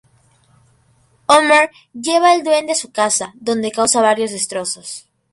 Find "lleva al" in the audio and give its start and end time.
1.93-2.43